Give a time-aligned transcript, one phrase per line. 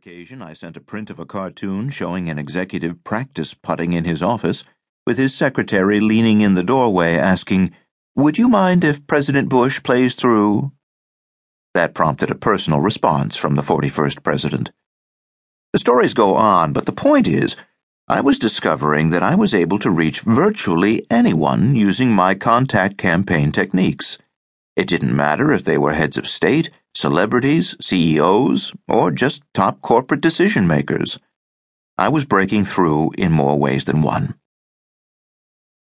[0.00, 4.22] occasion, I sent a print of a cartoon showing an executive practice putting in his
[4.22, 4.64] office,
[5.06, 7.72] with his secretary leaning in the doorway asking,
[8.16, 10.72] Would you mind if President Bush plays through?
[11.74, 14.70] That prompted a personal response from the 41st president.
[15.74, 17.54] The stories go on, but the point is,
[18.08, 23.52] I was discovering that I was able to reach virtually anyone using my contact campaign
[23.52, 24.16] techniques.
[24.76, 30.20] It didn't matter if they were heads of state, celebrities, CEOs, or just top corporate
[30.20, 31.18] decision makers.
[31.98, 34.34] I was breaking through in more ways than one.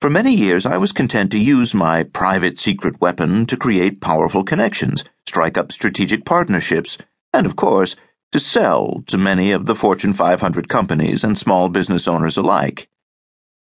[0.02, 4.44] For many years, I was content to use my private secret weapon to create powerful
[4.44, 6.98] connections, strike up strategic partnerships,
[7.34, 7.96] and, of course,
[8.32, 12.90] to sell to many of the Fortune 500 companies and small business owners alike.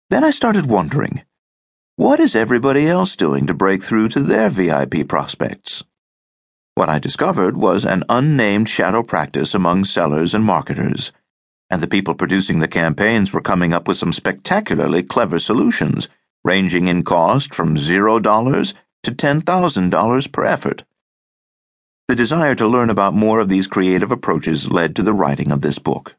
[0.09, 1.23] Then I started wondering
[1.97, 5.83] what is everybody else doing to break through to their VIP prospects?
[6.81, 11.11] What I discovered was an unnamed shadow practice among sellers and marketers,
[11.69, 16.09] and the people producing the campaigns were coming up with some spectacularly clever solutions,
[16.43, 20.83] ranging in cost from $0 to $10,000 per effort.
[22.07, 25.61] The desire to learn about more of these creative approaches led to the writing of
[25.61, 26.15] this book.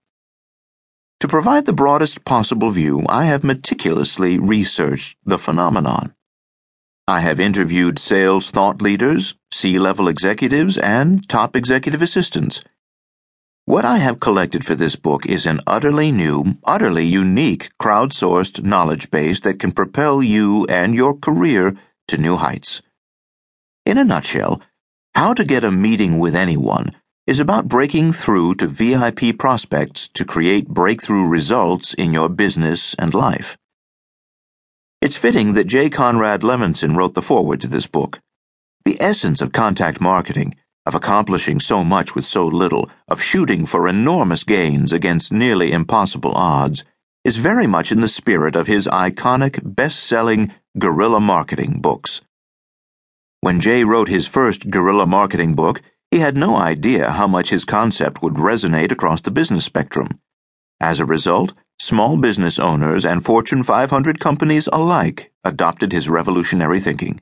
[1.19, 6.14] To provide the broadest possible view, I have meticulously researched the phenomenon.
[7.08, 12.62] I have interviewed sales thought leaders, C level executives, and top executive assistants.
[13.64, 19.11] What I have collected for this book is an utterly new, utterly unique crowdsourced knowledge
[19.11, 21.77] base that can propel you and your career
[22.08, 22.83] to new heights.
[23.86, 24.61] In a nutshell,
[25.14, 26.91] how to get a meeting with anyone
[27.27, 33.14] is about breaking through to VIP prospects to create breakthrough results in your business and
[33.14, 33.56] life.
[35.00, 38.20] It's fitting that Jay Conrad Levinson wrote the foreword to this book.
[38.84, 43.86] The essence of contact marketing, of accomplishing so much with so little, of shooting for
[43.86, 46.83] enormous gains against nearly impossible odds,
[47.24, 52.23] is very much in the spirit of his iconic, best selling guerrilla marketing books.
[53.40, 55.80] When Jay wrote his first guerrilla marketing book,
[56.11, 60.18] he had no idea how much his concept would resonate across the business spectrum.
[60.80, 67.20] As a result, small business owners and Fortune 500 companies alike adopted his revolutionary thinking.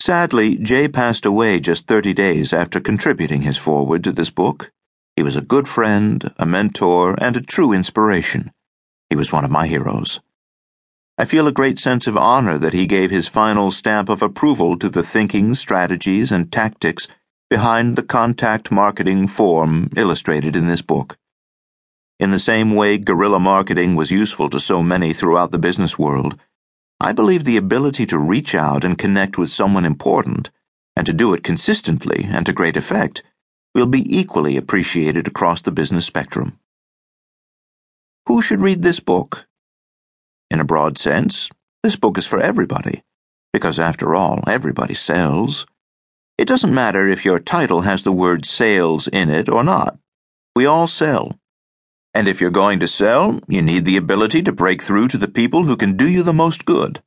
[0.00, 4.70] Sadly, Jay passed away just 30 days after contributing his foreword to this book.
[5.16, 8.52] He was a good friend, a mentor, and a true inspiration.
[9.08, 10.20] He was one of my heroes.
[11.18, 14.78] I feel a great sense of honor that he gave his final stamp of approval
[14.78, 17.08] to the thinking, strategies, and tactics
[17.48, 21.16] behind the contact marketing form illustrated in this book.
[22.20, 26.38] In the same way guerrilla marketing was useful to so many throughout the business world,
[27.00, 30.50] I believe the ability to reach out and connect with someone important,
[30.96, 33.22] and to do it consistently and to great effect,
[33.74, 36.58] will be equally appreciated across the business spectrum.
[38.26, 39.46] Who should read this book?
[40.50, 41.50] In a broad sense,
[41.82, 43.02] this book is for everybody,
[43.52, 45.66] because after all, everybody sells.
[46.38, 49.98] It doesn't matter if your title has the word sales in it or not.
[50.54, 51.38] We all sell.
[52.16, 55.28] And if you're going to sell, you need the ability to break through to the
[55.28, 57.02] people who can do you the most good.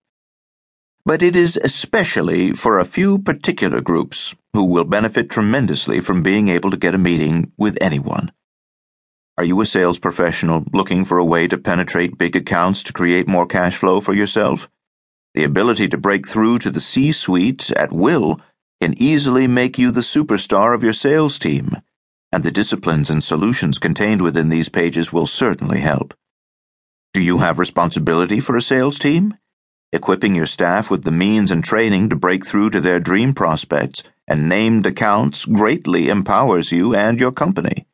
[1.03, 6.47] But it is especially for a few particular groups who will benefit tremendously from being
[6.47, 8.31] able to get a meeting with anyone.
[9.35, 13.27] Are you a sales professional looking for a way to penetrate big accounts to create
[13.27, 14.69] more cash flow for yourself?
[15.33, 18.39] The ability to break through to the C suite at will
[18.79, 21.77] can easily make you the superstar of your sales team,
[22.31, 26.13] and the disciplines and solutions contained within these pages will certainly help.
[27.13, 29.35] Do you have responsibility for a sales team?
[29.91, 34.03] Equipping your staff with the means and training to break through to their dream prospects
[34.27, 37.87] and named accounts greatly empowers you and your company.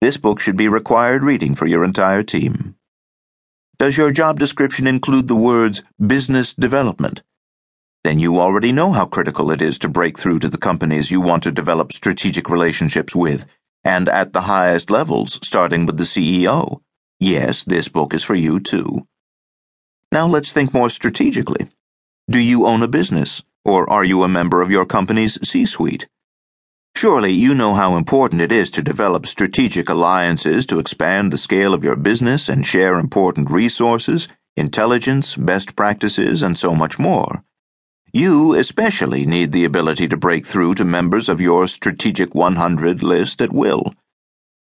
[0.00, 2.74] This book should be required reading for your entire team.
[3.78, 7.22] Does your job description include the words business development?
[8.04, 11.22] Then you already know how critical it is to break through to the companies you
[11.22, 13.46] want to develop strategic relationships with,
[13.82, 16.82] and at the highest levels, starting with the CEO.
[17.18, 19.06] Yes, this book is for you too.
[20.12, 21.68] Now let's think more strategically.
[22.30, 26.06] Do you own a business, or are you a member of your company's C suite?
[26.96, 31.74] Surely you know how important it is to develop strategic alliances to expand the scale
[31.74, 37.42] of your business and share important resources, intelligence, best practices, and so much more.
[38.16, 43.42] You especially need the ability to break through to members of your Strategic 100 list
[43.42, 43.92] at will.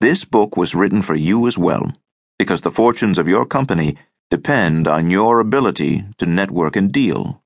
[0.00, 1.92] This book was written for you as well,
[2.38, 3.98] because the fortunes of your company
[4.30, 7.42] depend on your ability to network and deal.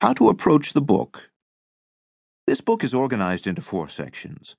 [0.00, 1.30] How to approach the book.
[2.46, 4.56] This book is organized into four sections.